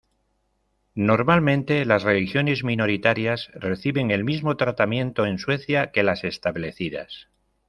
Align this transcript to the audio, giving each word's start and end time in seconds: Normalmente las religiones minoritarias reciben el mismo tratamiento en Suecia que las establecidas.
Normalmente 0.95 1.85
las 1.85 2.01
religiones 2.01 2.63
minoritarias 2.63 3.51
reciben 3.53 4.09
el 4.09 4.23
mismo 4.23 4.57
tratamiento 4.57 5.27
en 5.27 5.37
Suecia 5.37 5.91
que 5.91 6.01
las 6.01 6.23
establecidas. 6.23 7.27